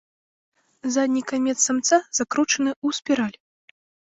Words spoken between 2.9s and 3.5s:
спіраль.